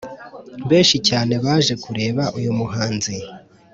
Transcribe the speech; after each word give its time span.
benshi 0.69 0.97
cyane 1.07 1.33
baje 1.45 1.73
kureba 1.83 2.23
uyu 2.37 2.51
muhanzi. 2.59 3.13